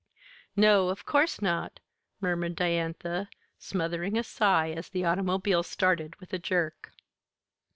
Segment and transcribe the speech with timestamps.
[0.55, 1.79] "No, of course not,"
[2.19, 6.91] murmured Diantha, smothering a sigh as the automobile started with a jerk.